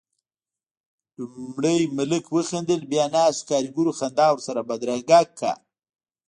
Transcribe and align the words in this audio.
لومړی 1.17 1.79
ملک 1.97 2.25
وخندل، 2.35 2.81
بيا 2.91 3.05
ناستو 3.15 3.47
کاريګرو 3.49 3.91
خندا 3.99 4.27
ورسره 4.31 4.61
بدرګه 4.69 5.19
کړه. 5.37 5.53